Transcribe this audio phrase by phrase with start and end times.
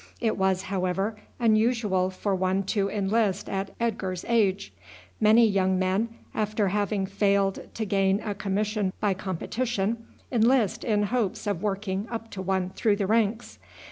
[0.19, 4.73] It was, however, unusual for one to enlist at Edgar's age.
[5.19, 11.45] Many young men, after having failed to gain a commission by competition, enlist in hopes
[11.45, 13.59] of working up to one through the ranks.